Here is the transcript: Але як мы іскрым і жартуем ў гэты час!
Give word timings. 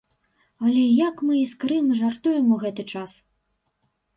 Але 0.69 0.85
як 0.99 1.21
мы 1.27 1.33
іскрым 1.41 1.85
і 1.97 1.99
жартуем 2.01 2.43
ў 2.57 2.59
гэты 2.65 2.83
час! 2.95 3.15